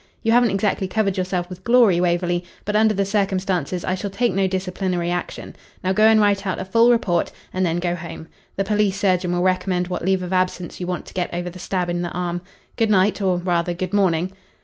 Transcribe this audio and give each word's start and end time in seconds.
You 0.23 0.31
haven't 0.31 0.49
exactly 0.49 0.87
covered 0.87 1.15
yourself 1.15 1.47
with 1.47 1.63
glory, 1.63 2.01
Waverley, 2.01 2.43
but 2.65 2.75
under 2.75 2.95
the 2.95 3.05
circumstances 3.05 3.85
I 3.85 3.93
shall 3.93 4.09
take 4.09 4.33
no 4.33 4.47
disciplinary 4.47 5.11
action. 5.11 5.55
Now 5.83 5.93
go 5.93 6.07
and 6.07 6.19
write 6.19 6.47
out 6.47 6.57
a 6.59 6.65
full 6.65 6.89
report, 6.89 7.31
and 7.53 7.63
then 7.63 7.77
go 7.77 7.93
home. 7.93 8.27
The 8.55 8.63
police 8.63 8.99
surgeon 8.99 9.31
will 9.31 9.43
recommend 9.43 9.89
what 9.89 10.03
leave 10.03 10.23
of 10.23 10.33
absence 10.33 10.79
you 10.79 10.87
want 10.87 11.05
to 11.05 11.13
get 11.13 11.31
over 11.31 11.51
the 11.51 11.59
stab 11.59 11.87
in 11.87 12.01
the 12.01 12.09
arm. 12.13 12.41
Good 12.77 12.89
night 12.89 13.21
or 13.21 13.37
rather, 13.37 13.75
good 13.75 13.93
morning." 13.93 14.31